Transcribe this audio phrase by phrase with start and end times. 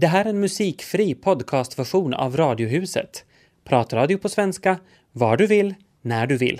[0.00, 3.24] Det här är en musikfri podcastversion av Radiohuset.
[3.64, 4.78] Pratradio på svenska,
[5.12, 6.58] var du vill, när du vill.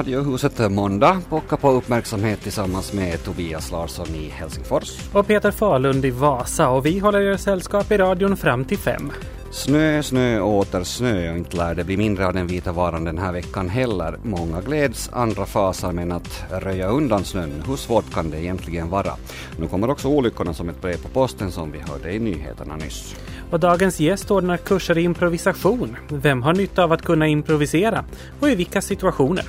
[0.00, 4.98] Radiohuset måndag pockar på uppmärksamhet tillsammans med Tobias Larsson i Helsingfors.
[5.12, 9.12] Och Peter Falund i Vasa och vi håller er sällskap i radion fram till fem.
[9.50, 13.04] Snö, snö och åter snö och inte lär det bli mindre av den vita varan
[13.04, 14.18] den här veckan heller.
[14.22, 19.12] Många gläds, andra fasar men att röja undan snön, hur svårt kan det egentligen vara?
[19.58, 23.14] Nu kommer också olyckorna som ett brev på posten som vi hörde i nyheterna nyss.
[23.50, 25.96] Och dagens gäst ordnar kurser i improvisation.
[26.08, 28.04] Vem har nytta av att kunna improvisera?
[28.40, 29.44] Och i vilka situationer?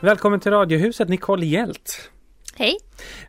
[0.00, 2.10] Välkommen till Radiohuset Nicole Hjält.
[2.56, 2.78] Hej!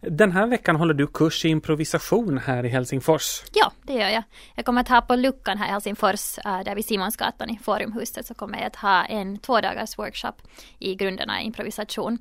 [0.01, 3.43] Den här veckan håller du kurs i improvisation här i Helsingfors.
[3.53, 4.23] Ja, det gör jag.
[4.55, 8.25] Jag kommer att ha på luckan här i Helsingfors, äh, där vid Simonsgatan i Forumhuset,
[8.25, 10.33] så kommer jag att ha en två dagars workshop
[10.79, 12.17] i grunderna i improvisation.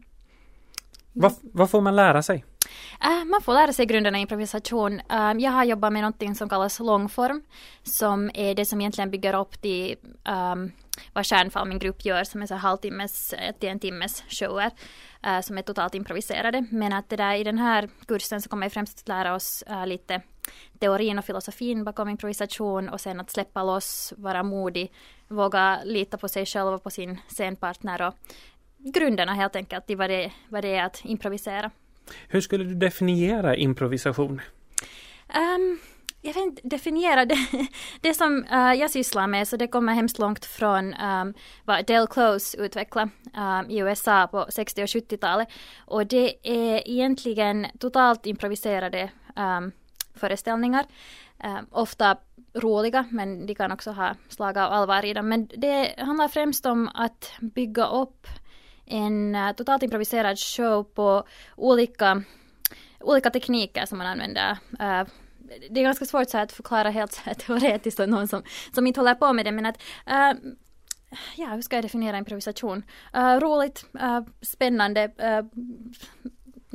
[1.20, 2.44] Vad, vad får man lära sig?
[3.04, 4.92] Uh, man får lära sig grunderna i improvisation.
[4.92, 7.42] Uh, jag har jobbat med någonting som kallas långform,
[7.82, 10.72] som är det som egentligen bygger upp till um, ehm,
[11.12, 14.70] vad Stjärnfall, min grupp, gör, som är så halvtimmes eh, till en timmes shower,
[15.26, 16.66] uh, som är totalt improviserade.
[16.70, 19.64] Men att det där, i den här kursen så kommer vi främst att lära oss
[19.86, 20.22] lite
[20.78, 24.92] teorin och filosofin bakom improvisation och sen att släppa loss, vara modig,
[25.28, 28.14] våga lita på sig själv och på sin scenpartner och
[28.78, 31.70] grunderna helt enkelt i vad det, vad det är att improvisera.
[32.28, 34.40] Hur skulle du definiera improvisation?
[35.34, 35.78] Um,
[36.22, 37.38] jag vet inte definiera det.
[38.00, 42.06] Det som uh, jag sysslar med så det kommer hemskt långt från um, vad Del
[42.06, 45.48] Close utvecklade um, i USA på 60 och 70-talet.
[45.78, 49.72] Och det är egentligen totalt improviserade um,
[50.14, 50.86] föreställningar.
[51.70, 52.16] Ofta
[52.54, 55.28] roliga men de kan också ha slag av allvar i dem.
[55.28, 58.26] Men det handlar främst om att bygga upp
[58.88, 61.24] en uh, totalt improviserad show på
[61.56, 62.22] olika,
[63.00, 64.50] olika tekniker som man använder.
[64.50, 65.08] Uh,
[65.70, 68.42] det är ganska svårt så att förklara helt teoretiskt åt någon som,
[68.74, 70.52] som inte håller på med det men att uh,
[71.36, 72.82] ja, hur ska jag definiera improvisation?
[73.16, 75.10] Uh, roligt, uh, spännande,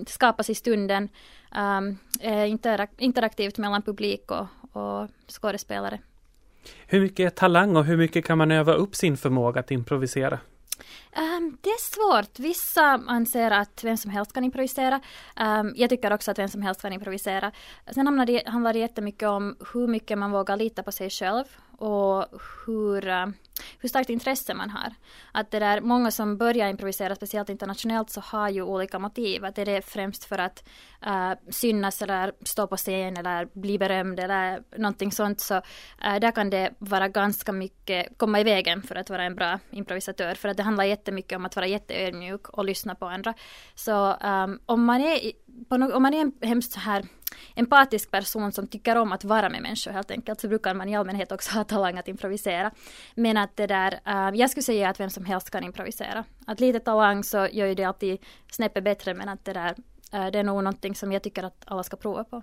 [0.07, 1.09] skapas i stunden,
[1.55, 1.97] um,
[2.45, 5.99] interak interaktivt mellan publik och, och skådespelare.
[6.87, 10.39] Hur mycket är talang och hur mycket kan man öva upp sin förmåga att improvisera?
[11.43, 12.39] Ehm, det är svårt.
[12.39, 15.01] Vissa anser att vem som helst kan improvisera.
[15.39, 17.51] Um, jag tycker också att vem som helst kan improvisera.
[17.91, 21.45] Sen handlar det, handlar det jättemycket om hur mycket man vågar lita på sig själv
[21.77, 22.25] och
[22.65, 23.27] hur, uh,
[23.79, 24.93] hur starkt intresse man har.
[25.31, 29.45] Att det där, många som börjar improvisera, speciellt internationellt, så har ju olika motiv.
[29.45, 30.69] Att det är främst för att
[31.05, 35.39] uh, synas eller stå på scen eller bli berömd eller någonting sånt.
[35.39, 39.35] Så uh, där kan det vara ganska mycket, komma i vägen för att vara en
[39.35, 40.35] bra improvisatör.
[40.35, 43.33] För att det handlar jättemycket om att vara jätteödmjuk och lyssna på andra.
[43.75, 45.31] Så um, om man är
[45.77, 47.05] no om man är en hemskt så här
[47.55, 50.95] empatisk person som tycker om att vara med människor helt enkelt så brukar man i
[50.95, 52.71] allmänhet också ha talang att improvisera.
[53.15, 56.23] Men att det där, uh, jag skulle säga att vem som helst kan improvisera.
[56.47, 58.19] Att lite talang så gör ju det alltid
[58.51, 59.75] snäppet bättre men att det där,
[60.13, 62.41] uh, det är nog någonting som jag tycker att alla ska prova på.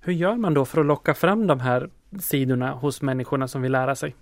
[0.00, 3.72] Hur gör man då för att locka fram de här sidorna hos människorna som vill
[3.72, 4.16] lära sig?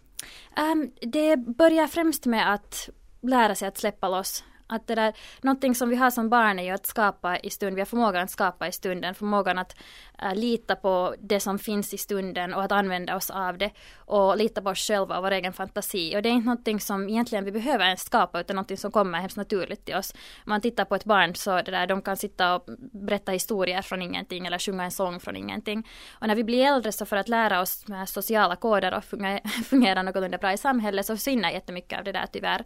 [0.56, 2.88] Um, det börjar främst med att
[3.28, 4.44] lära sig att släppa loss.
[4.69, 7.75] Att det där, någonting som vi har som barn är ju att skapa i stund,
[7.75, 9.76] vi har förmågan att skapa i stunden, förmågan att
[10.22, 14.36] äh, lita på det som finns i stunden och att använda oss av det och
[14.36, 16.16] lita på oss själva och vår egen fantasi.
[16.16, 19.20] Och det är inte någonting som egentligen vi behöver ens skapa utan någonting som kommer
[19.20, 20.12] hemskt naturligt till oss.
[20.15, 23.82] Om man tittar på ett barn så det där, de kan sitta och berätta historier
[23.82, 25.88] från ingenting eller sjunga en sång från ingenting.
[26.20, 29.04] Och när vi blir äldre så för att lära oss sociala koder och
[29.65, 32.65] fungera någorlunda bra i samhället så försvinner jättemycket av det där tyvärr.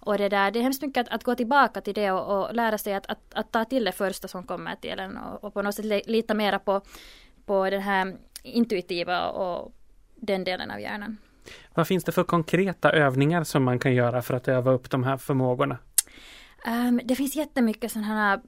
[0.00, 2.54] Och det, där, det är hemskt mycket att, att gå tillbaka till det och, och
[2.54, 5.54] lära sig att, att, att, ta till det första som kommer till en och, och
[5.54, 6.80] på något sätt lita mera på,
[7.46, 9.72] på den här intuitiva och
[10.16, 11.16] den delen av hjärnan.
[11.74, 15.04] Vad finns det för konkreta övningar som man kan göra för att öva upp de
[15.04, 15.78] här förmågorna?
[16.66, 18.40] Um, det finns jättemycket sådana här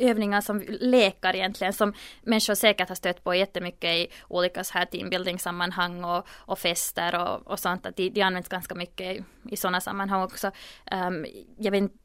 [0.00, 1.92] övningar som lekar egentligen som
[2.22, 7.46] människor säkert har stött på jättemycket i olika så här teambuilding-sammanhang och, och fester och,
[7.46, 7.86] och sånt.
[7.86, 10.50] Att de, de används ganska mycket i, i sådana sammanhang också.
[10.92, 11.26] Um,
[11.58, 11.96] jag vet inte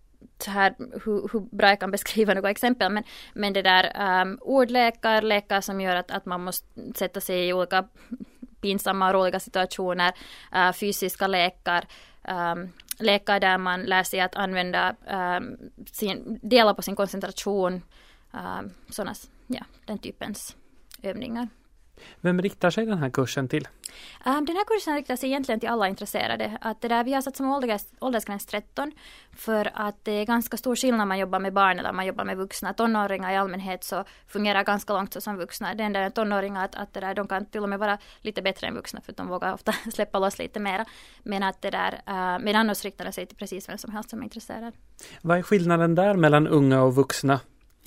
[0.48, 0.76] här
[1.06, 3.04] hur, hur, bra jag kan beskriva några exempel men,
[3.34, 7.54] men det där um, ordlekar, lekar som gör att, att man måste sätta sig i
[7.54, 7.88] olika
[8.62, 10.14] pinsamma och roliga situationer,
[10.56, 11.86] uh, fysiska lekar,
[12.28, 15.58] um, lekar där man lär sig att använda um,
[15.92, 17.82] sin, dela på sin koncentration,
[18.32, 19.14] um, sådana
[19.48, 20.56] ja, den typens
[21.02, 21.50] övningar.
[22.22, 23.68] Vem riktar sig den här kursen till?
[24.26, 26.58] Um, den här kursen riktar sig egentligen till alla intresserade.
[26.62, 28.92] Att det där, vi har satt som ålders, åldersgräns 13
[29.36, 32.06] för att det är ganska stor skillnad om man jobbar med barn eller om man
[32.06, 32.74] jobbar med vuxna.
[32.74, 35.74] Tonåringar i allmänhet så fungerar ganska långt så som vuxna.
[35.74, 38.42] Det enda är tonåringar att, att det där, de kan till och med vara lite
[38.42, 40.86] bättre än vuxna för att de vågar ofta släppa loss lite mera.
[41.24, 44.10] Men att det där, uh, men annars riktar det sig till precis vem som helst
[44.10, 44.74] som är intresserad.
[45.22, 47.40] Vad är skillnaden där mellan unga och vuxna?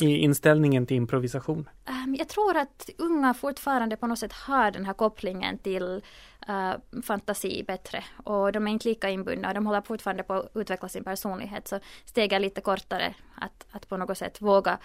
[0.02, 1.68] I inställningen till improvisation?
[1.86, 6.02] Ehm, jag tror att unga fortfarande på något sätt har den här kopplingen till
[6.48, 9.54] uh, fantasi bättre och de är inte lika inbundna.
[9.54, 13.88] De håller fortfarande på att utveckla sin personlighet så steg är lite kortare att, att
[13.88, 14.78] på något sätt våga.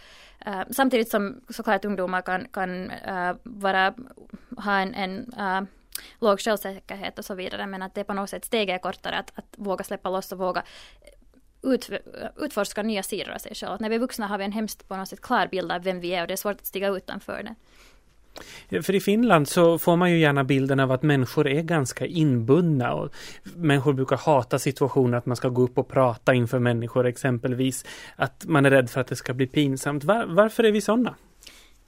[0.47, 3.93] Uh, samtidigt som såklart ungdomar kan, kan uh, vara,
[4.57, 5.61] ha en, en eh,
[6.19, 9.15] låg självsäkerhet och så vidare men att det är på något sätt steget är kortare
[9.15, 10.63] att, att våga släppa loss och våga
[11.63, 11.89] ut,
[12.37, 13.81] utforska nya sidor av sig själv.
[13.81, 15.99] När vi är vuxna har vi en hemskt på något sätt klar bild av vem
[15.99, 17.55] vi är och det är svårt att stiga utanför det.
[18.83, 22.93] För i Finland så får man ju gärna bilden av att människor är ganska inbundna
[22.93, 23.13] och
[23.55, 27.85] människor brukar hata situationer att man ska gå upp och prata inför människor exempelvis.
[28.15, 30.03] Att man är rädd för att det ska bli pinsamt.
[30.03, 31.15] Var, varför är vi sådana?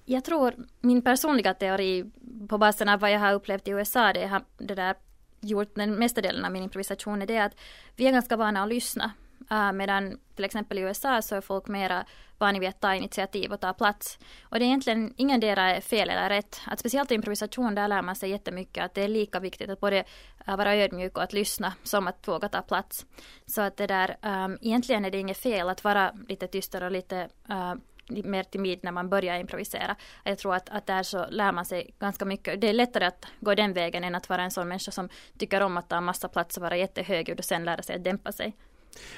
[0.05, 2.11] Jag tror min personliga teori
[2.49, 4.95] på basen av vad jag har upplevt i USA, det har det där
[5.41, 7.55] gjort den mesta delen av min improvisation är det att
[7.95, 9.11] vi är ganska vana att lyssna.
[9.51, 12.05] Uh, medan till exempel i USA så är folk mera
[12.37, 14.19] vana vid att ta initiativ och ta plats.
[14.43, 16.61] Och det är egentligen ingen är fel eller rätt.
[16.65, 19.79] Att speciellt i improvisation där lär man sig jättemycket att det är lika viktigt att
[19.79, 20.05] både
[20.47, 23.05] uh, vara ödmjuk och att lyssna som att våga ta plats.
[23.45, 26.91] Så att det där, um, egentligen är det inget fel att vara lite tystare och
[26.91, 27.73] lite uh,
[28.07, 29.95] mer timid när man börjar improvisera.
[30.23, 32.61] Jag tror att, att där så lär man sig ganska mycket.
[32.61, 35.61] Det är lättare att gå den vägen än att vara en sån människa som tycker
[35.61, 38.55] om att ta massa plats och vara jättehögljudd och sen lära sig att dämpa sig.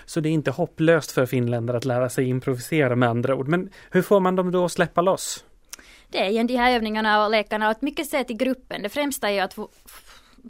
[0.06, 3.48] Så det är inte hopplöst för finländare att lära sig improvisera med andra ord.
[3.48, 5.44] Men hur får man dem då att släppa loss?
[6.10, 8.84] Det är igen de här övningarna och lekarna och att mycket se till gruppen.
[8.84, 9.70] Det främsta är ju att få,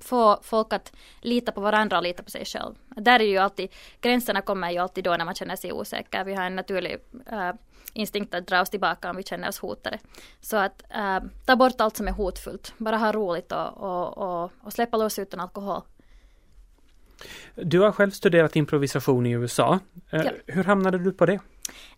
[0.02, 2.76] få folk att lita på varandra och lita på sig själv.
[2.96, 3.70] Där är ju alltid,
[4.02, 6.24] gränserna kommer ju alltid då när man känner sig osäker.
[6.24, 6.98] Vi har en naturlig
[7.32, 7.52] äh,
[7.94, 10.00] instinkt att dra oss tillbaka om vi känner oss hotade.
[10.42, 12.74] Så att äh, ta bort allt som är hotfullt.
[12.78, 15.82] Bara ha roligt och, och, och, och släppa loss utan alkohol.
[17.56, 19.80] Du har själv studerat improvisation i USA.
[20.12, 20.32] Eh, ja.
[20.48, 21.40] Hur hamnade du på det?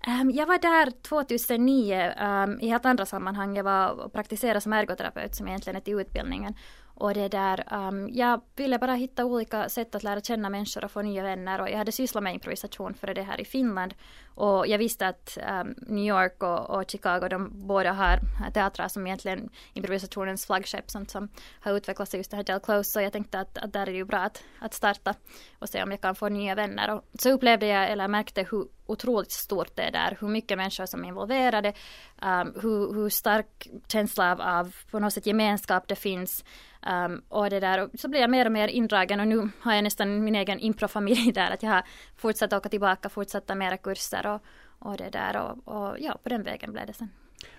[0.08, 3.56] Um, jag var där 2009 um, i helt andra sammanhang.
[3.56, 6.54] Jag var och praktiserade som ergoterapeut som egentligen är till utbildningen.
[7.00, 10.92] Och det där, um, jag ville bara hitta olika sätt att lära känna människor och
[10.92, 11.62] få nya vänner.
[11.62, 13.94] Och jag hade sysslat med improvisation före det här i Finland.
[14.36, 18.20] Och jag visste att um, New York och, och, Chicago, de båda har
[18.54, 21.30] teatrar som egentligen improvisationens flaggskepp, sånt som
[21.62, 22.92] har utvecklats just det här Del Close.
[22.92, 25.16] Så jag tänkte att, att där är det ju bra att, att starta
[25.60, 26.94] och se om jag kan få nya vänner.
[26.94, 30.86] Och så upplevde jag, eller märkte hur otroligt stort det är där, hur mycket människor
[30.86, 31.74] som är involverade,
[32.22, 36.44] um, hur, hur stark känsla av, av på något sätt gemenskap det finns.
[36.88, 39.74] Um, och det där, och så blev jag mer och mer indragen och nu har
[39.74, 41.84] jag nästan min egen improfamilj där, att jag har
[42.16, 44.42] fortsatt åka tillbaka, fortsatta mera kurser och,
[44.80, 47.10] och det där och, och ja, på den vägen blev det sen.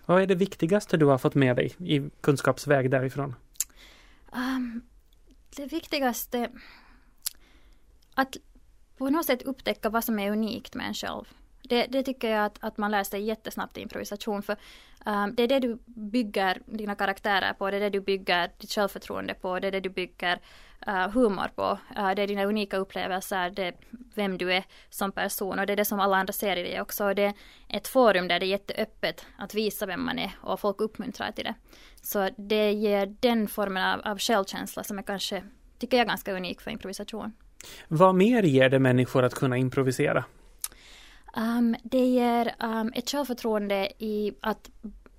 [0.06, 3.34] Vad är det viktigaste du har fått med dig i kunskapsväg därifrån?
[4.32, 4.82] Um,
[5.56, 6.50] det viktigaste
[8.14, 8.36] att
[8.98, 11.24] på något sätt upptäcka vad som är unikt med en själv.
[11.70, 14.56] Det, det tycker jag att, att man lär sig jättesnabbt i improvisation för
[15.06, 18.72] um, det är det du bygger dina karaktärer på, det är det du bygger ditt
[18.72, 20.40] självförtroende på, det är det du bygger
[20.88, 21.78] uh, humor på.
[21.98, 23.74] Uh, det är dina unika upplevelser, det är
[24.14, 26.80] vem du är som person och det är det som alla andra ser i dig
[26.80, 27.04] också.
[27.04, 27.34] Och det är
[27.68, 31.44] ett forum där det är jätteöppet att visa vem man är och folk uppmuntrar till
[31.44, 31.54] det.
[32.02, 35.42] Så det ger den formen av, av självkänsla som är kanske,
[35.78, 37.32] tycker jag, ganska unik för improvisation.
[37.88, 40.24] Vad mer ger det människor att kunna improvisera?
[41.36, 44.70] Um, det ger um, ett självförtroende i att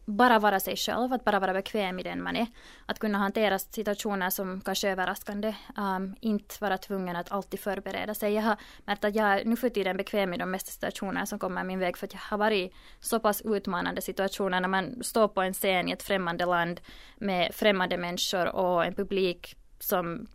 [0.05, 2.47] bara vara sig själv, att bara vara bekväm i den man är.
[2.85, 5.55] Att kunna hantera situationer som kanske är överraskande.
[5.77, 8.33] Um, inte vara tvungen att alltid förbereda sig.
[8.33, 11.63] Jag har märkt att jag nu för tiden bekväm i de mesta situationer som kommer
[11.63, 15.41] min väg för att jag har varit så pass utmanande situationer när man står på
[15.41, 16.81] en scen i ett främmande land
[17.17, 20.27] med främmande människor och en publik som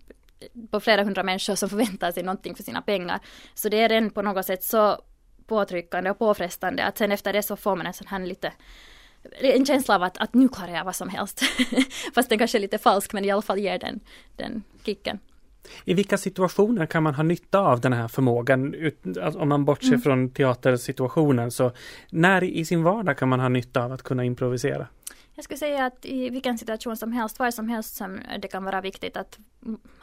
[0.71, 3.21] på flera hundra människor som förväntar sig någonting för sina pengar.
[3.55, 4.99] Så det är redan på något sätt så
[5.47, 8.53] påtryckande och påfrestande att sen efter det så får man en sån här lite
[9.41, 11.41] en känsla av att, att nu klarar jag vad som helst.
[12.15, 14.01] Fast den kanske är lite falsk men i alla fall ger den,
[14.37, 15.19] den kicken.
[15.85, 18.75] I vilka situationer kan man ha nytta av den här förmågan?
[19.35, 20.01] Om man bortser mm.
[20.01, 21.73] från teatersituationen så
[22.11, 24.87] när i sin vardag kan man ha nytta av att kunna improvisera?
[25.37, 28.65] Jag skulle säga att i vilken situation som helst, var som helst som det kan
[28.65, 29.39] vara viktigt att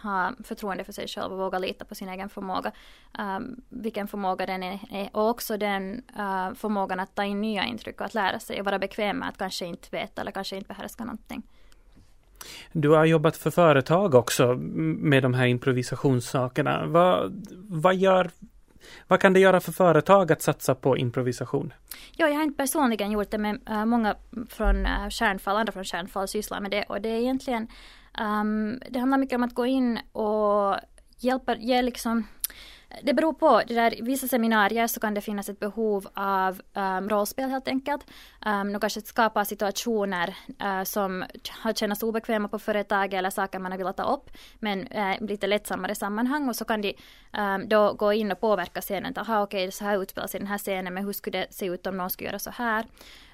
[0.01, 2.71] ha förtroende för sig själv och våga lita på sin egen förmåga.
[3.19, 7.99] Um, vilken förmåga den är, och också den uh, förmågan att ta in nya intryck
[7.99, 10.67] och att lära sig och vara bekväm med att kanske inte veta eller kanske inte
[10.67, 11.43] behärska någonting.
[12.71, 16.85] Du har jobbat för företag också med de här improvisationssakerna.
[16.85, 18.31] Vad, vad gör
[19.07, 21.73] vad kan det göra för företag att satsa på improvisation?
[22.15, 24.15] Ja, jag har inte personligen gjort det, men uh, många
[24.49, 27.67] från eh, uh, Kärnfall, andra från Kärnfall sysslar med det och det är egentligen
[28.21, 30.75] um, det handlar mycket om att gå in och
[31.19, 32.27] hjälpa, ge liksom
[33.01, 33.61] det beror på.
[33.67, 38.05] Det där, vissa seminarier så kan det finnas ett behov av um, rollspel helt enkelt.
[38.45, 41.25] Um, kanske skapa situationer uh, som
[41.63, 44.29] har känts obekväma på företaget eller saker man har velat ta upp.
[44.59, 46.95] Men uh, lite lättsammare sammanhang och så kan de
[47.37, 49.13] um, då gå in och påverka scenen.
[49.17, 51.65] Aha, okej, okay, så här utspelar sig den här scenen, men hur skulle det se
[51.65, 52.85] ut om någon skulle göra så här?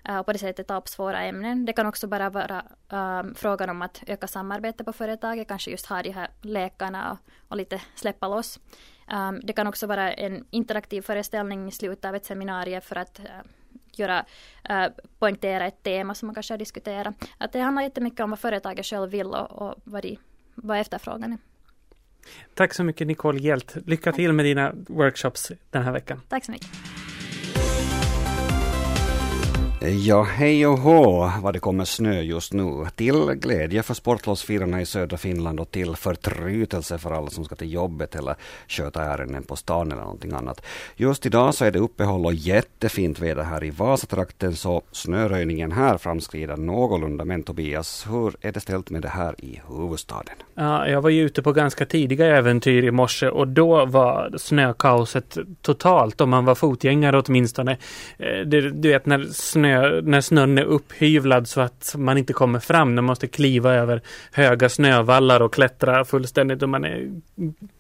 [0.10, 1.66] Uh, och på det sättet ta upp svåra ämnen.
[1.66, 5.86] Det kan också bara vara um, frågan om att öka samarbete på företaget, kanske just
[5.86, 8.60] ha de här lekarna och, och lite släppa loss.
[9.14, 13.20] Um, det kan också vara en interaktiv föreställning i slutet av ett seminarium för att
[13.20, 13.26] uh,
[13.92, 14.26] göra,
[14.70, 14.86] uh,
[15.20, 17.16] poängtera ett tema som man kanske har diskuterat.
[17.38, 20.18] Att det handlar jättemycket om vad företaget själv vill och, och vad, de,
[20.56, 21.38] vad efterfrågan är.
[22.54, 23.76] Tack så mycket Nicole Hjelt.
[23.86, 26.22] Lycka till med dina workshops den här veckan.
[26.30, 26.70] Tack så mycket.
[29.82, 32.86] Ja, hej och hå vad det kommer snö just nu.
[32.96, 37.74] Till glädje för sportlovsfirarna i södra Finland och till förtrytelse för alla som ska till
[37.74, 38.36] jobbet eller
[38.68, 40.66] sköta ärenden på stan eller någonting annat.
[40.96, 45.98] Just idag så är det uppehåll och jättefint väder här i Vasatrakten så snöröjningen här
[45.98, 47.26] framskrider någorlunda.
[47.26, 50.36] Men Tobias, hur är det ställt med det här i huvudstaden?
[50.54, 55.38] Ja, jag var ju ute på ganska tidiga äventyr i morse och då var snökaoset
[55.62, 57.78] totalt om man var fotgängare åtminstone.
[58.18, 62.60] Eh, du vet när snö snö, när snön är upphyvlad så att man inte kommer
[62.60, 62.96] fram.
[62.96, 67.22] Man måste kliva över höga snövallar och klättra fullständigt och man är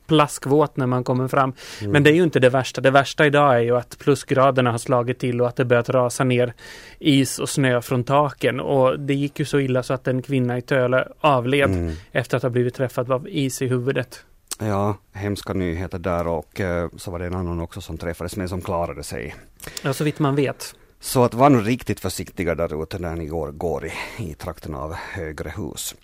[0.07, 1.53] plaskvåt när man kommer fram.
[1.79, 1.91] Mm.
[1.91, 2.81] Men det är ju inte det värsta.
[2.81, 6.23] Det värsta idag är ju att plusgraderna har slagit till och att det börjat rasa
[6.23, 6.53] ner
[6.99, 8.59] is och snö från taken.
[8.59, 11.95] Och det gick ju så illa så att en kvinna i Töle avled mm.
[12.11, 14.25] efter att ha blivit träffad av is i huvudet.
[14.61, 18.49] Ja, hemska nyheter där och eh, så var det en annan också som träffades men
[18.49, 19.35] som klarade sig.
[19.83, 20.75] Ja, så vitt man vet.
[20.99, 24.75] Så att var nu riktigt försiktiga där ute när ni går, går i, i trakten
[24.75, 25.95] av högre hus.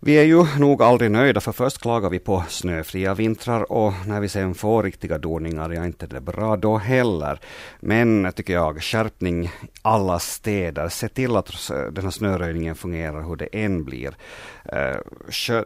[0.00, 4.20] Vi är ju nog aldrig nöjda för först klagar vi på snöfria vintrar och när
[4.20, 7.40] vi sen får riktiga doningar, ja inte det bra då heller.
[7.80, 9.50] Men tycker jag, skärpning
[9.82, 10.88] alla städer.
[10.88, 14.16] Se till att den här snöröjningen fungerar hur det än blir.
[14.64, 14.96] Eh,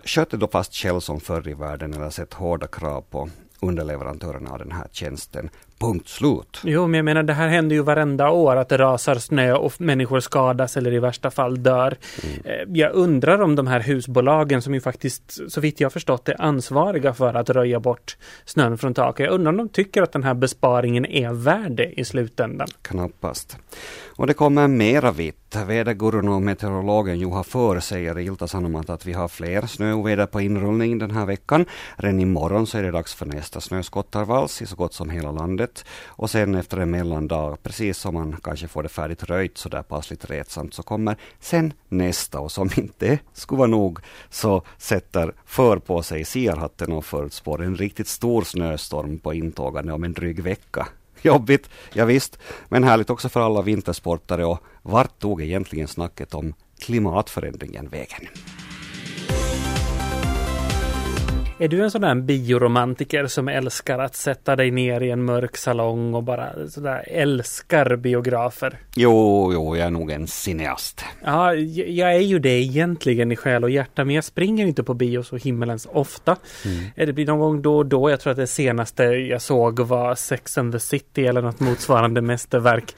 [0.05, 3.29] Sköt det då fast själv som förr i världen eller sätt hårda krav på
[3.61, 5.51] underleverantörerna av den här tjänsten.
[5.83, 6.61] Punkt slut.
[6.65, 9.81] Jo, men jag menar det här händer ju varenda år att det rasar snö och
[9.81, 11.97] människor skadas eller i värsta fall dör.
[12.23, 12.41] Mm.
[12.45, 16.43] Eh, jag undrar om de här husbolagen som ju faktiskt, så vitt jag förstått, är
[16.43, 19.27] ansvariga för att röja bort snön från taket.
[19.27, 22.69] Jag undrar om de tycker att den här besparingen är värd det i slutändan.
[22.83, 23.57] Knappast.
[24.17, 25.57] Och det kommer mera vitt.
[25.67, 30.99] Vädergurun och meteorologen Juha För säger i Ilta-Sanomat att vi har fler snöoväder på inrullning
[30.99, 31.67] den här veckan.
[31.97, 35.72] Redan imorgon så är det dags för nästa snöskottarvals i så gott som hela landet.
[36.07, 39.83] Och sen efter en mellandag, precis som man kanske får det färdigt röjt så där
[39.83, 42.41] passligt retsamt, så kommer sen nästa.
[42.41, 43.99] Och som inte skulle vara nog
[44.31, 50.05] så sätter för på sig siarhatten och förutspår en riktigt stor snöstorm på intågande om
[50.05, 50.89] en dryg vecka.
[51.23, 52.39] Jobbigt, ja, visst,
[52.69, 54.45] men härligt också för alla vintersportare.
[54.45, 58.29] Och vart tog egentligen snacket om klimatförändringen vägen?
[61.63, 65.57] Är du en sån där bioromantiker som älskar att sätta dig ner i en mörk
[65.57, 68.79] salong och bara sådär älskar biografer?
[68.95, 71.05] Jo, jo, jag är nog en cineast.
[71.25, 74.95] Ja, jag är ju det egentligen i själ och hjärta, men jag springer inte på
[74.95, 76.37] bio så himmelens ofta.
[76.65, 76.85] Mm.
[77.07, 78.11] Det blir någon gång då och då.
[78.11, 82.21] Jag tror att det senaste jag såg var Sex and the City eller något motsvarande
[82.33, 82.95] mästerverk.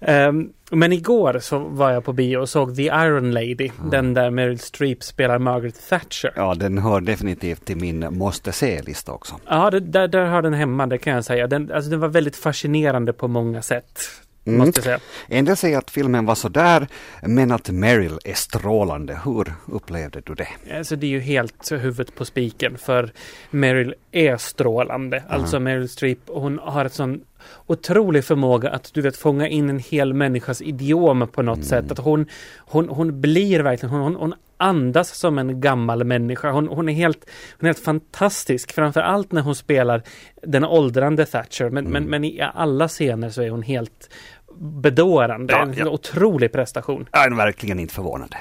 [0.00, 3.90] um, Men igår så var jag på bio och såg The Iron Lady, mm.
[3.90, 6.32] den där Meryl Streep spelar Margaret Thatcher.
[6.36, 9.40] Ja, den hör definitivt till min måste se-lista också.
[9.46, 11.46] Ja, det, där, där har den hemma, det kan jag säga.
[11.46, 14.00] Den, alltså, den var väldigt fascinerande på många sätt.
[14.44, 14.58] Mm.
[14.58, 14.98] Måste säga.
[15.28, 16.86] En del säger att filmen var sådär,
[17.22, 19.20] men att Meryl är strålande.
[19.24, 20.48] Hur upplevde du det?
[20.76, 23.12] Alltså det är ju helt huvudet på spiken, för
[23.50, 25.16] Meryl är strålande.
[25.16, 25.30] Mm.
[25.30, 27.20] Alltså Meryl Streep, hon har ett sån
[27.66, 31.66] otrolig förmåga att du vet fånga in en hel människas idiom på något mm.
[31.66, 31.90] sätt.
[31.90, 32.26] Att hon,
[32.58, 36.50] hon, hon blir verkligen, hon, hon andas som en gammal människa.
[36.50, 40.02] Hon, hon, är helt, hon är helt fantastisk, framför allt när hon spelar
[40.42, 41.70] den åldrande Thatcher.
[41.70, 41.92] Men, mm.
[41.92, 44.10] men, men i alla scener så är hon helt
[44.58, 45.52] bedårande.
[45.52, 45.88] Ja, En ja.
[45.88, 47.08] otrolig prestation.
[47.12, 48.34] Är verkligen inte förvånad.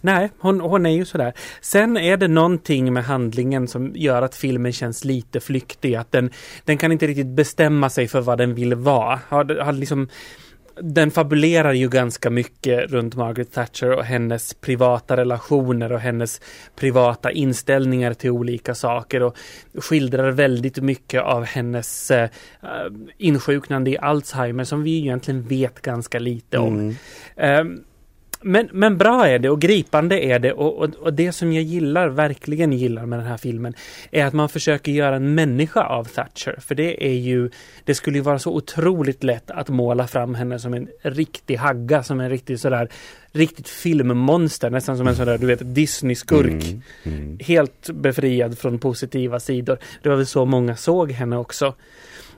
[0.00, 1.32] Nej, hon, hon är ju sådär.
[1.60, 5.94] Sen är det någonting med handlingen som gör att filmen känns lite flyktig.
[5.94, 6.30] Att den,
[6.64, 9.20] den kan inte riktigt bestämma sig för vad den vill vara.
[9.28, 10.08] Har, har liksom,
[10.80, 16.40] den fabulerar ju ganska mycket runt Margaret Thatcher och hennes privata relationer och hennes
[16.76, 19.36] privata inställningar till olika saker och
[19.74, 22.30] skildrar väldigt mycket av hennes eh,
[23.18, 26.74] insjuknande i Alzheimer som vi egentligen vet ganska lite om.
[26.74, 26.94] Mm.
[27.36, 27.84] Ehm,
[28.40, 31.64] men, men bra är det och gripande är det och, och, och det som jag
[31.64, 33.74] gillar, verkligen gillar med den här filmen
[34.10, 36.58] är att man försöker göra en människa av Thatcher.
[36.60, 37.50] För det är ju,
[37.84, 42.02] det skulle ju vara så otroligt lätt att måla fram henne som en riktig hagga,
[42.02, 42.88] som en riktig sådär,
[43.32, 46.64] riktigt filmmonster, nästan som en sån där, du vet, Disney-skurk.
[46.64, 47.38] Mm, mm.
[47.40, 49.78] Helt befriad från positiva sidor.
[50.02, 51.74] Det var väl så många såg henne också.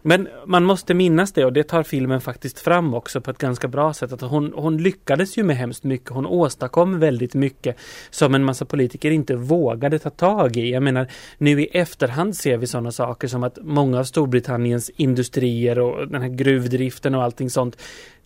[0.03, 3.69] Men man måste minnas det och det tar filmen faktiskt fram också på ett ganska
[3.69, 4.13] bra sätt.
[4.13, 6.11] Att hon, hon lyckades ju med hemskt mycket.
[6.11, 7.77] Hon åstadkom väldigt mycket
[8.11, 10.71] som en massa politiker inte vågade ta tag i.
[10.71, 11.07] Jag menar,
[11.39, 16.23] nu i efterhand ser vi sådana saker som att många av Storbritanniens industrier och den
[16.23, 17.77] här gruvdriften och allting sånt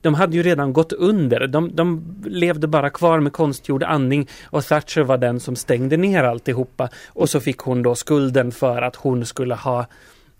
[0.04, 1.46] de hade ju redan gått under.
[1.46, 6.24] De, de levde bara kvar med konstgjord andning och Thatcher var den som stängde ner
[6.24, 6.88] alltihopa.
[7.08, 9.86] Och så fick hon då skulden för att hon skulle ha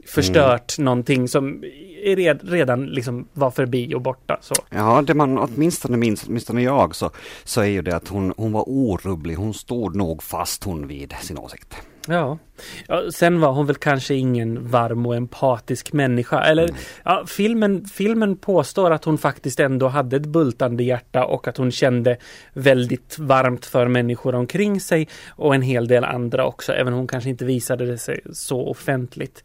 [0.07, 1.63] förstört någonting som
[2.05, 4.39] red, redan liksom var förbi och borta.
[4.41, 4.55] Så.
[4.71, 7.11] Ja, det man åtminstone minns, åtminstone jag, så,
[7.45, 9.35] så är ju det att hon, hon var orubblig.
[9.35, 11.77] Hon stod nog fast hon vid sin åsikt.
[12.09, 12.39] Ja.
[12.87, 16.41] ja, sen var hon väl kanske ingen varm och empatisk människa.
[16.41, 16.71] Eller
[17.05, 21.71] ja, filmen, filmen påstår att hon faktiskt ändå hade ett bultande hjärta och att hon
[21.71, 22.17] kände
[22.53, 27.09] väldigt varmt för människor omkring sig och en hel del andra också, även om hon
[27.09, 29.45] kanske inte visade det sig så offentligt.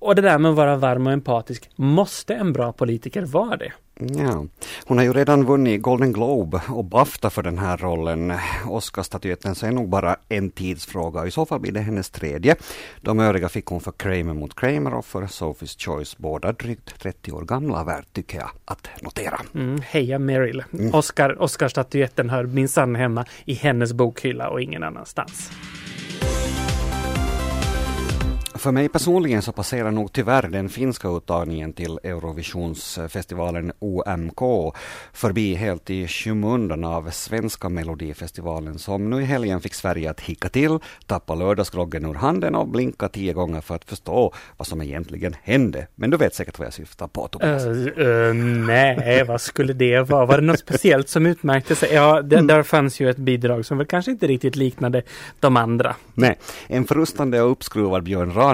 [0.00, 3.72] Och det där med att vara varm och empatisk, måste en bra politiker vara det?
[4.00, 4.46] Ja.
[4.84, 8.32] Hon har ju redan vunnit Golden Globe och Bafta för den här rollen.
[8.68, 12.56] Oscarsstatyetten så är nog bara en tidsfråga i så fall blir det hennes tredje.
[13.00, 17.32] De övriga fick hon för Kramer mot Kramer och för Sophie's Choice, båda drygt 30
[17.32, 19.40] år gamla värt tycker jag att notera.
[19.54, 20.64] Mm, heja Meryl!
[20.92, 25.50] Oscar, Oscarsstatyetten hör minsann hemma i hennes bokhylla och ingen annanstans.
[28.60, 34.74] För mig personligen så passerar nog tyvärr den finska uttagningen till Eurovisionsfestivalen OMK
[35.12, 40.48] förbi helt i skymundan av svenska melodifestivalen som nu i helgen fick Sverige att hicka
[40.48, 45.36] till, tappa lördagsgroggen ur handen och blinka tio gånger för att förstå vad som egentligen
[45.42, 45.86] hände.
[45.94, 47.64] Men du vet säkert vad jag syftar på Tobias.
[47.64, 48.34] Uh, uh,
[48.66, 50.26] nej, vad skulle det vara?
[50.26, 51.94] Var det något speciellt som utmärkte sig?
[51.94, 55.02] Ja, det, där fanns ju ett bidrag som väl kanske inte riktigt liknade
[55.40, 55.96] de andra.
[56.14, 58.49] Nej, en frustande och uppskruvad Björn Ranelid,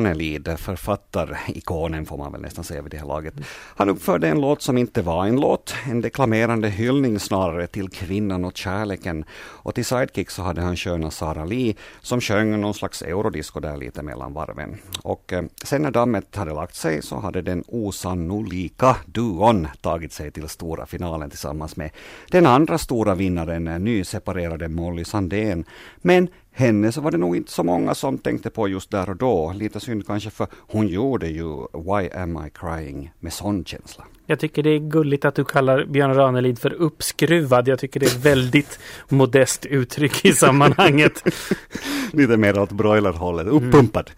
[0.57, 3.35] författarikonen får man väl nästan säga vid det här laget.
[3.77, 8.45] Han uppförde en låt som inte var en låt, en deklamerande hyllning snarare till kvinnan
[8.45, 9.25] och kärleken.
[9.39, 13.77] Och till sidekick så hade han sköna Sara Lee som sjöng någon slags eurodisco där
[13.77, 14.79] lite mellan varven.
[15.03, 20.31] Och eh, sen när dammet hade lagt sig så hade den osannolika duon tagit sig
[20.31, 21.91] till stora finalen tillsammans med
[22.31, 25.65] den andra stora vinnaren, eh, nyseparerade Molly Sandén.
[25.97, 29.17] Men henne så var det nog inte så många som tänkte på just där och
[29.17, 29.53] då.
[29.53, 34.05] Lite synd kanske för hon gjorde ju Why am I crying med sån känsla.
[34.27, 37.69] Jag tycker det är gulligt att du kallar Björn Ranelid för uppskruvad.
[37.69, 41.23] Jag tycker det är väldigt modest uttryck i sammanhanget.
[42.13, 44.11] Lite mer åt broilerhållet, uppumpad.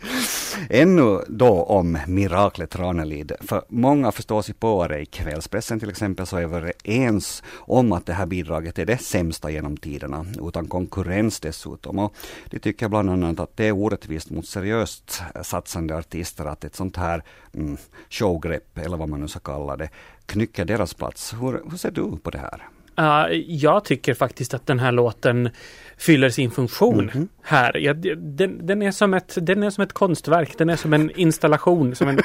[0.71, 3.33] Ännu då om miraklet Ranelid.
[3.41, 5.01] För många förstår sig på det.
[5.01, 8.99] I kvällspressen till exempel så är vi överens om att det här bidraget är det
[8.99, 10.27] sämsta genom tiderna.
[10.43, 11.99] Utan konkurrens dessutom.
[11.99, 12.15] Och
[12.51, 16.97] de tycker bland annat att det är orättvist mot seriöst satsande artister att ett sånt
[16.97, 17.77] här mm,
[18.11, 19.89] showgrepp, eller vad man nu ska kalla det,
[20.27, 21.35] knycker deras plats.
[21.35, 22.69] Hur, hur ser du på det här?
[22.99, 25.51] Uh, jag tycker faktiskt att den här låten
[25.99, 27.29] fyller sin funktion Mhm.
[27.43, 27.77] här.
[27.77, 31.11] Ja, den, den, är som ett, den är som ett konstverk, den är som en
[31.11, 32.19] installation, som en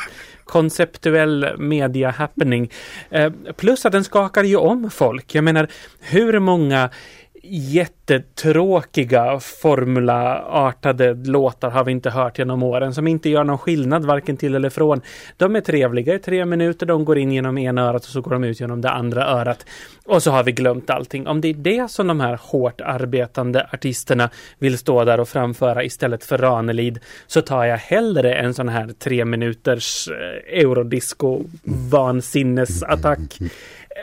[0.46, 2.72] konceptuell media happening.
[3.16, 5.36] Uh, plus att den skakar ju om folk.
[5.36, 5.68] Jag menar,
[6.00, 6.90] hur många
[7.46, 14.38] jättetråkiga formulaartade låtar har vi inte hört genom åren som inte gör någon skillnad varken
[14.38, 15.02] till eller från.
[15.38, 18.32] De är trevliga i tre minuter, de går in genom ena örat och så går
[18.32, 19.66] de ut genom det andra örat.
[20.06, 21.28] Och så har vi glömt allting.
[21.28, 24.30] Om det är det som de här hårt arbetande artisterna
[24.60, 28.90] vill stå där och framföra istället för Ranelid så tar jag hellre en sån här
[29.00, 31.44] tre minuters eh, eurodisco
[31.92, 33.40] vansinnesattack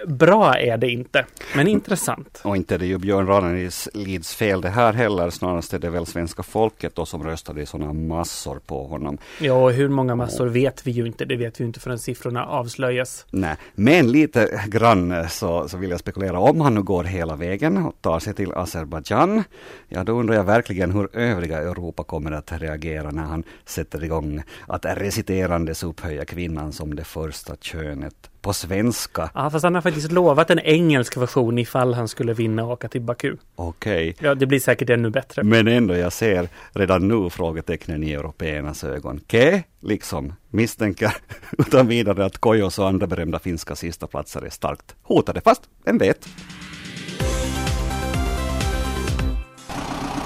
[0.06, 1.26] Bra är det inte,
[1.56, 2.40] men intressant.
[2.44, 6.06] Och inte är det ju Björn Ranelids fel det här heller, snarast är det väl
[6.06, 9.18] svenska folket då som röstade i sådana massor på honom.
[9.40, 12.46] Ja, och hur många massor vet vi ju inte, det vet vi inte förrän siffrorna
[12.46, 13.26] avslöjas.
[13.30, 17.76] Nej, men lite grann så, så vill jag spekulera om han nu går hela vägen
[17.76, 19.44] och tar sig till Azerbajdzjan.
[19.88, 24.42] Ja, då undrar jag verkligen hur övriga Europa kommer att reagera när han sätter igång
[24.68, 29.30] att reciterandes upphöja kvinnan som det första könet på svenska.
[29.34, 32.88] Ja, fast han har faktiskt lovat en engelsk version ifall han skulle vinna och åka
[32.88, 33.36] till Baku.
[33.56, 34.16] Okej.
[34.18, 35.42] Ja, det blir säkert ännu bättre.
[35.42, 39.20] Men ändå, jag ser redan nu frågetecknen i européernas ögon.
[39.26, 41.16] Ke, liksom, misstänker
[41.58, 45.98] utan vidare att Kojos och andra berömda finska sista platser är starkt hotade, fast vem
[45.98, 46.28] vet?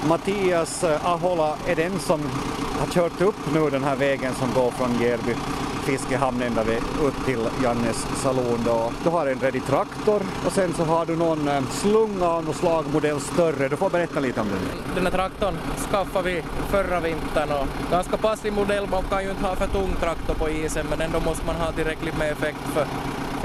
[0.09, 2.21] Mattias Ahola är den som
[2.79, 5.35] har kört upp nu den här vägen som går från Järby
[5.85, 6.61] fiskehamn ända
[7.01, 8.59] upp till Jannes saloon.
[8.65, 8.91] Då.
[9.03, 12.55] Du har en redig traktor och sen så har du någon eh, slunga av något
[12.55, 13.69] slag, modell större.
[13.69, 14.59] Du får berätta lite om den.
[14.95, 15.53] Den här traktorn
[15.91, 18.87] skaffade vi förra vintern och ganska passiv modell.
[18.91, 21.71] Man kan ju inte ha för tung traktor på isen men ändå måste man ha
[21.71, 22.85] tillräckligt med effekt för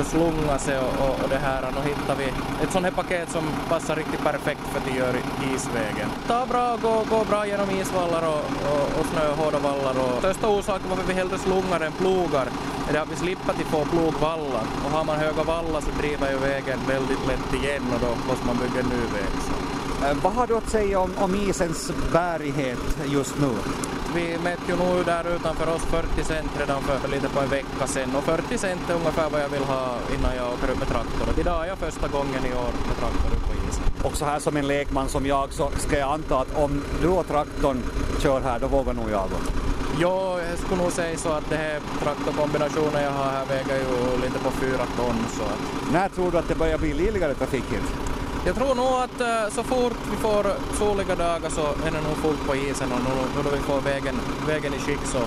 [0.04, 1.60] förslunga sig och, och, och det här.
[1.66, 2.26] Och då hittar vi
[2.62, 5.16] ett sånt här paket som passar riktigt perfekt för att göra
[5.54, 6.08] isvägen.
[6.26, 9.94] Ta bra och gå, gå bra genom isvallar och, och, och snöhårda vallar.
[10.04, 12.46] Och största orsaken varför vi hellre slungar än plogar
[12.88, 14.64] är det att vi slipper till få plogvallar.
[14.84, 18.46] Och har man höga vallar så driver ju vägen väldigt lätt igen och då måste
[18.46, 19.34] man bygga en ny väg.
[19.46, 19.54] Så.
[20.06, 23.54] Eh, vad har du att säga om, om isens bärighet just nu?
[24.14, 27.86] Vi mätte ju nog där utanför oss 40 cent redan för lite på en vecka
[27.86, 30.88] sedan och 40 cent är ungefär vad jag vill ha innan jag åker upp med
[30.88, 31.28] traktor.
[31.32, 33.84] Och idag är jag första gången i år med traktor upp på isen.
[34.02, 37.08] Och så här som en lekman som jag så ska jag anta att om du
[37.08, 37.82] och traktorn
[38.22, 39.36] kör här då vågar nog jag gå.
[40.00, 44.20] Ja, jag skulle nog säga så att det här traktorkombinationen jag har här väger ju
[44.22, 45.16] lite på fyra ton.
[45.36, 45.92] Så att...
[45.92, 48.09] När tror du att det börjar bli livligare trafik hit?
[48.46, 50.46] Jag tror nog att uh, så fort vi får
[50.78, 54.14] soliga dagar så är det nog fullt på isen och nu då vi får vägen,
[54.46, 55.18] vägen i skick så,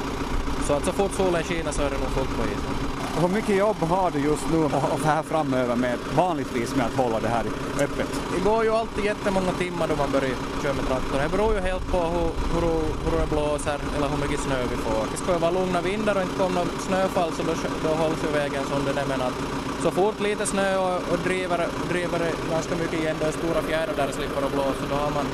[0.67, 2.73] så att så fort solen skiner så är det nog fullt på isen.
[3.21, 7.19] Hur mycket jobb har du just nu och här framöver med vanligtvis med att hålla
[7.19, 7.45] det här
[7.79, 8.21] öppet?
[8.35, 11.19] Det går ju alltid jättemånga timmar då man börjar köra med traktor.
[11.23, 12.61] Det beror ju helt på hur, hur,
[13.03, 15.03] hur det blåser eller hur mycket snö vi får.
[15.11, 18.23] Det ska ju vara lugna vindar och inte komma något snöfall så då, då hålls
[18.23, 19.37] ju vägen som den är men att
[19.83, 23.93] så fort lite snö och, och driver, driver ganska mycket igen, då är stora fjärdar
[23.95, 25.25] där det slipper att blåsa, då har man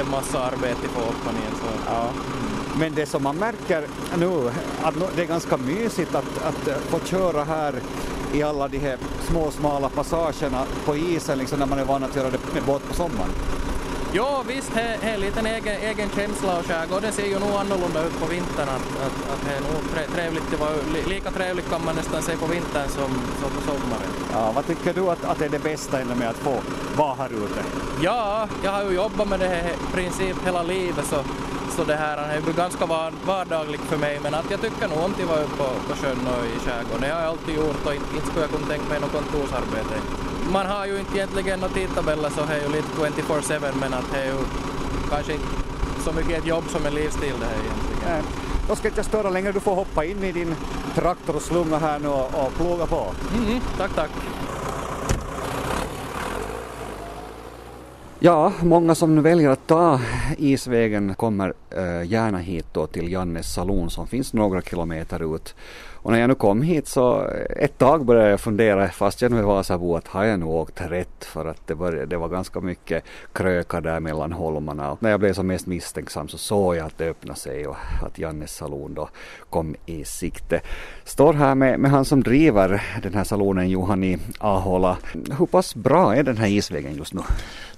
[0.00, 1.52] en massa arbete på hoppan igen.
[1.60, 2.10] Så, ja.
[2.78, 3.86] Men det som man märker
[4.18, 4.50] nu,
[4.82, 7.74] att det är ganska mysigt att, att eh, få köra här
[8.32, 8.98] i alla de här
[9.28, 12.88] små smala passagerna på isen, liksom när man är van att göra det med båt
[12.88, 13.30] på sommaren.
[14.14, 18.04] Ja visst, det är en liten egen, egen känsla och skärgården ser ju nog annorlunda
[18.06, 18.68] ut på vintern.
[18.68, 20.70] Att, att, att det är nog trevligt, det var,
[21.08, 24.10] lika trevligt kan man nästan se på vintern som, som på sommaren.
[24.32, 26.60] Ja, vad tycker du att, att är det bästa med att få
[26.96, 27.60] vara här ute?
[28.02, 31.16] Ja, jag har ju jobbat med det här i princip hela livet så,
[31.76, 32.86] så det här är ju ganska
[33.26, 36.26] vardagligt för mig men att jag tycker nog om att vara ute på, på sjön
[36.26, 37.00] och i skärgården.
[37.00, 39.96] Det har jag alltid gjort och inte, inte skulle jag kunna tänka mig något kontorsarbete
[40.52, 42.88] man har ju inte egentligen några tidtabeller så det är ju lite
[43.22, 44.38] 24-7 men att det är ju
[45.10, 45.46] kanske inte
[46.04, 48.02] så mycket ett jobb som en livsstil det här egentligen.
[48.06, 48.22] Nej.
[48.68, 50.54] Då ska jag inte störa längre, du får hoppa in i din
[50.94, 53.14] traktor och slunga här nu och, och ploga på.
[53.34, 54.10] Mm, tack, tack.
[58.18, 60.00] Ja, många som nu väljer att ta
[60.38, 65.54] isvägen kommer äh, gärna hit då till Jannes saloon som finns några kilometer ut.
[66.02, 69.38] Och när jag nu kom hit så ett tag började jag fundera, fast jag nu
[69.38, 71.24] är Vasabo, att har jag nu åkt rätt?
[71.24, 74.92] För att det, började, det var ganska mycket krökar där mellan holmarna.
[74.92, 77.76] Och när jag blev som mest misstänksam så såg jag att det öppnade sig och
[78.02, 79.08] att Jannes salon då
[79.50, 80.60] kom i sikte.
[81.04, 84.98] Står här med, med han som driver den här salonen, Johani Ahola.
[85.38, 87.20] Hur pass bra är den här isvägen just nu?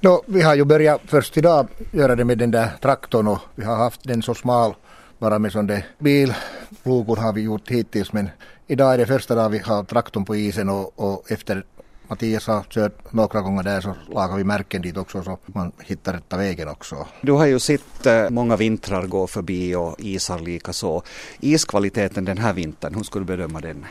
[0.01, 3.65] No, vi har ju börjat först idag göra det med den där traktorn och vi
[3.65, 4.75] har haft den så smal
[5.19, 8.31] bara med sån där bilplogor har vi gjort hittills men
[8.67, 11.65] idag är det första dagen vi har traktorn på isen och, och efter
[12.09, 16.13] Mattias har kört några gånger där så lagar vi märken dit också så man hittar
[16.13, 17.07] rätta vägen också.
[17.21, 21.03] Du har ju sett eh, många vintrar gå förbi och isar lika så.
[21.41, 23.87] Iskvaliteten den här vintern, hur skulle du bedöma den?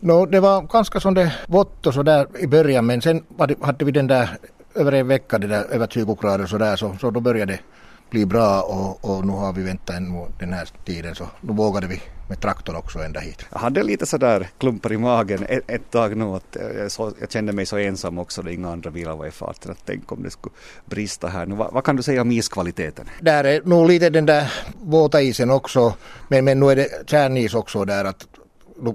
[0.00, 3.24] No, det var ganska som det vått och så där i början men sen
[3.60, 4.38] hade vi den där
[4.74, 7.58] över en vecka det där över 20 grader så där så, så då började det
[8.12, 11.86] bli bra och, och nu har vi väntat ännu den här tiden så nu vågade
[11.86, 13.46] vi med traktorn också ända hit.
[13.52, 17.30] Jag hade lite sådär klumpar i magen ett, ett tag nu att jag, så, jag,
[17.32, 20.22] kände mig så ensam också då inga andra bilar var i farten att tänk om
[20.22, 21.54] det skulle brista här nu.
[21.54, 23.06] Va, vad kan du säga om iskvaliteten?
[23.20, 25.94] Där är nog lite den där våta isen också
[26.28, 28.26] men, men nu är det kärnis också där att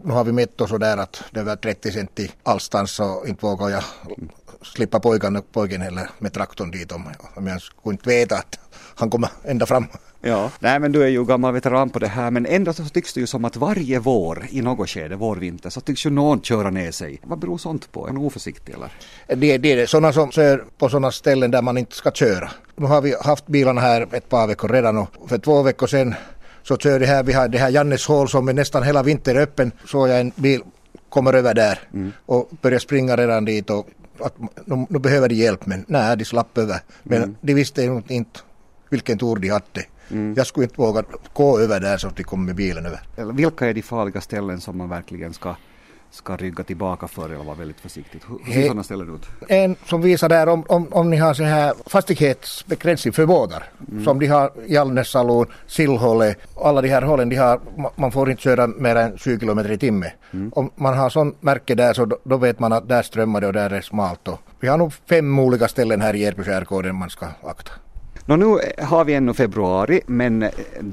[0.04, 3.70] nu, har vi mätt och sådär att det var 30 cent allstans så inte vågar
[3.70, 3.84] jag
[4.62, 8.60] slippa pojken, pojken heller med traktorn dit om, om jag skulle inte veta att
[9.00, 9.86] han kommer ända fram.
[10.22, 13.14] Ja, nej men du är ju gammal veteran på det här men ändå så tycks
[13.14, 16.70] det ju som att varje vår i något skede, vårvinter, så tycks ju någon köra
[16.70, 17.20] ner sig.
[17.24, 18.08] Vad beror sånt på?
[18.08, 18.92] Är man oförsiktig eller?
[19.28, 22.52] Det, det är sådana som kör på sådana ställen där man inte ska köra.
[22.76, 26.16] Nu har vi haft bilarna här ett par veckor redan och för två veckor sedan
[26.64, 29.72] så körde här, vi har det här Jannes hål som är nästan hela vintern öppen,
[29.86, 30.62] så jag en bil
[31.10, 32.12] kommer över där mm.
[32.26, 33.88] och börjar springa redan dit och
[34.20, 34.34] att
[34.66, 36.80] nu, nu behöver de hjälp men nej, de slapp över.
[37.04, 37.36] Men mm.
[37.42, 38.40] de visste ju inte
[38.90, 39.86] vilken tur de hade.
[40.12, 40.34] Mm.
[40.38, 43.00] Jag skulle inte våga gå över där så att de kom med bilen över.
[43.34, 45.56] Vilka är de farliga ställen som man verkligen ska
[46.12, 48.24] ska rygga tillbaka för eller vara väldigt försiktigt.
[48.30, 49.50] Hur, hur ser sådana ställen ut?
[49.50, 54.04] En som visar där om, om, om ni har så här fastighetsbegränsning för båtar mm.
[54.04, 57.60] som de har i Alnässalon, Sillhållet, alla de här hållen de har,
[57.96, 60.10] man får inte köra mer än 20 km i timmen.
[60.34, 60.52] Mm.
[60.56, 63.48] Om man har sån märke där så då, då, vet man att där strömmar det
[63.48, 64.28] och där är smalt.
[64.28, 67.72] Och vi har nog fem olika ställen här i Järby skärgården man ska akta.
[68.30, 68.46] Nå, nu
[68.78, 70.50] har vi ännu februari men eh,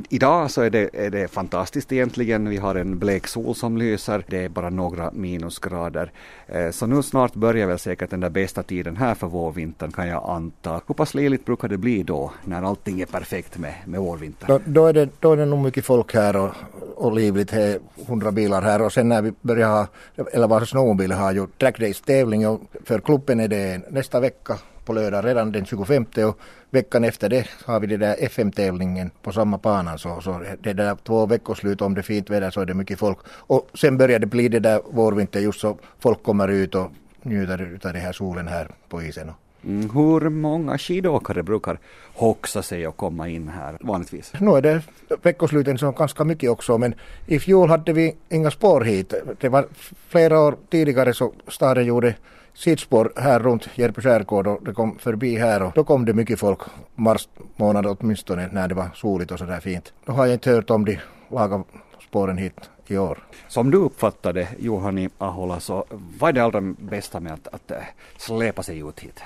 [0.09, 2.49] idag så är det, är det fantastiskt egentligen.
[2.49, 4.25] Vi har en blek sol som lyser.
[4.29, 6.12] Det är bara några minusgrader.
[6.47, 10.09] Eh, så nu snart börjar väl säkert den där bästa tiden här för vårvintern kan
[10.09, 10.81] jag anta.
[10.87, 14.49] Hur pass leligt brukar det bli då när allting är perfekt med, med vårvintern?
[14.49, 16.51] Då, då, är det, då är det nog mycket folk här och,
[16.94, 17.51] och livligt.
[17.51, 19.87] Det är hundra bilar här och sen när vi börjar ha,
[20.33, 24.92] eller Vasa Snowmobile har ju trackdays tävling och för klubben är det nästa vecka på
[24.92, 26.38] lördag redan den 25 och
[26.70, 30.97] veckan efter det har vi den där FM-tävlingen på samma banan så, så det där
[31.05, 34.18] två veckoslut om det är fint väder så är det mycket folk och sen börjar
[34.18, 36.90] det bli det där vårvinter just så folk kommer ut och
[37.23, 39.31] njuter av den här solen här på isen.
[39.66, 41.79] Mm, hur många skidåkare brukar
[42.14, 44.33] hoxa sig och komma in här vanligtvis?
[44.40, 44.83] Nu är det
[45.23, 46.94] veckosluten som ganska mycket också men
[47.27, 49.14] i fjol hade vi inga spår hit.
[49.40, 49.66] Det var
[50.09, 52.14] flera år tidigare så staden gjorde
[52.55, 56.38] sidospår här runt Järby skärgård och det kom förbi här och då kom det mycket
[56.38, 56.61] folk
[56.95, 59.93] mars månad åtminstone när det var soligt och sådär fint.
[60.05, 61.62] Då har jag inte hört om de lagar
[62.09, 63.19] spåren hit i år.
[63.49, 65.85] Som du uppfattade Juhani Ahola så
[66.19, 67.73] vad är det allra bästa med att, att
[68.17, 69.21] släpa sig ut hit?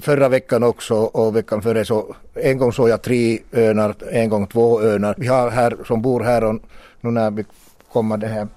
[0.00, 4.46] Förra veckan också och veckan före så en gång såg jag tre önar, en gång
[4.46, 5.14] två önar.
[5.18, 6.54] Vi har här som bor här och
[7.00, 7.44] nu när vi
[7.92, 8.48] kommer det här,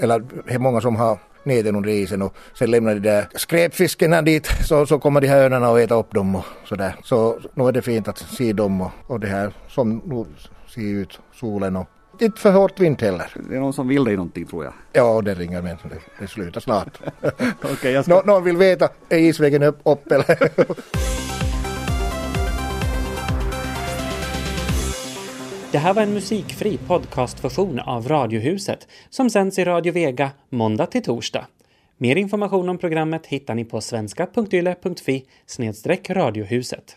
[0.00, 4.24] eller det är många som har neden under isen och sen lämnar de där skräpfisken
[4.24, 6.94] dit så, så kommer de här öarna och äta upp dem och sådär.
[7.04, 10.26] Så nu är det fint att se dem och, och det här som nu
[10.74, 11.86] ser ut, solen och
[12.20, 13.26] inte för hårt vind heller.
[13.48, 14.72] Det är någon som vill dig någonting tror jag.
[14.92, 17.00] Ja, det ringer men det, det slutar snart.
[17.72, 18.14] okay, ska...
[18.14, 20.50] Nå, någon vill veta, är isvägen upp, upp eller?
[25.72, 31.02] Det här var en musikfri podcastversion av Radiohuset som sänds i Radio Vega måndag till
[31.02, 31.46] torsdag.
[31.98, 35.24] Mer information om programmet hittar ni på svenska.yle.fi
[36.10, 36.96] radiohuset.